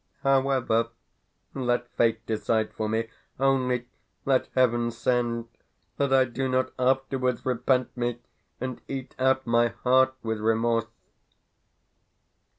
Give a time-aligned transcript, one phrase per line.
[0.23, 0.89] However,
[1.53, 3.09] let fate decide for me.
[3.39, 3.87] Only,
[4.25, 5.47] let Heaven send
[5.97, 8.17] that I do not afterwards repent me,
[8.59, 10.85] and eat out my heart with remorse!"